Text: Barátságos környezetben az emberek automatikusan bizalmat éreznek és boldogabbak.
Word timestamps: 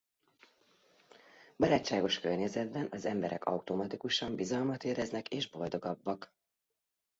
Barátságos 1.57 2.19
környezetben 2.19 2.87
az 2.91 3.05
emberek 3.05 3.45
automatikusan 3.45 4.35
bizalmat 4.35 4.83
éreznek 4.83 5.27
és 5.29 5.49
boldogabbak. 5.49 6.33